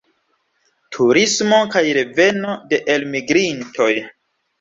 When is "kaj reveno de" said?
1.75-2.81